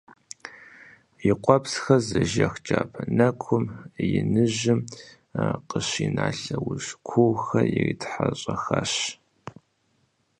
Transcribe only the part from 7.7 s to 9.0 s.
иритхьэщӀэхащ.